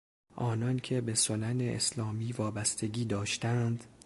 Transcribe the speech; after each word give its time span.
آنان 0.35 0.79
که 0.79 1.01
به 1.01 1.13
سنن 1.15 1.61
اسلامی 1.61 2.31
وابستگی 2.31 3.05
داشتند 3.05 3.83